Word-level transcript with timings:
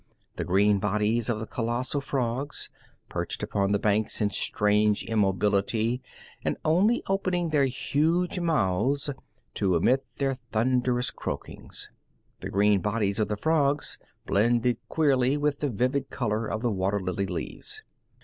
The 0.37 0.43
green 0.43 0.79
bodies 0.79 1.29
of 1.29 1.39
the 1.39 1.45
colossal 1.45 2.01
frogs 2.01 2.71
perched 3.07 3.43
upon 3.43 3.71
the 3.71 3.77
banks 3.77 4.19
in 4.19 4.31
strange 4.31 5.03
immobility 5.03 6.01
and 6.43 6.57
only 6.65 7.03
opening 7.07 7.49
their 7.51 7.65
huge 7.67 8.39
mouths 8.39 9.11
to 9.53 9.75
emit 9.75 10.03
their 10.15 10.33
thunderous 10.51 11.11
croakings 11.11 11.91
the 12.39 12.49
green 12.49 12.81
bodies 12.81 13.19
of 13.19 13.27
the 13.27 13.37
frogs 13.37 13.99
blended 14.25 14.79
queerly 14.89 15.37
with 15.37 15.59
the 15.59 15.69
vivid 15.69 16.09
color 16.09 16.47
of 16.47 16.63
the 16.63 16.71
water 16.71 16.99
lily 16.99 17.27
leaves. 17.27 17.83